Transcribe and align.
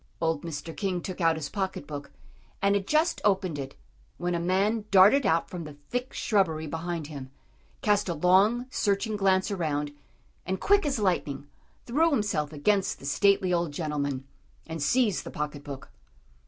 Old 0.19 0.41
Mr. 0.43 0.75
King 0.75 0.99
took 1.01 1.21
out 1.21 1.35
his 1.35 1.47
pocket 1.47 1.85
book, 1.85 2.09
and 2.59 2.73
had 2.73 2.87
just 2.87 3.21
opened 3.23 3.59
it, 3.59 3.75
when 4.17 4.33
a 4.33 4.39
man 4.39 4.85
darted 4.89 5.27
out 5.27 5.47
from 5.47 5.63
the 5.63 5.75
thick 5.89 6.11
shrubbery 6.11 6.65
behind 6.65 7.05
him, 7.05 7.29
cast 7.83 8.09
a 8.09 8.15
long, 8.15 8.65
searching 8.71 9.15
glance 9.15 9.51
around, 9.51 9.93
and 10.43 10.59
quick 10.59 10.87
as 10.87 10.97
lightning, 10.97 11.45
threw 11.85 12.09
himself 12.09 12.51
against 12.51 12.97
the 12.97 13.05
stately 13.05 13.53
old 13.53 13.73
gentleman, 13.73 14.25
and 14.65 14.81
seized 14.81 15.23
the 15.23 15.29
pocket 15.29 15.63
book. 15.63 15.91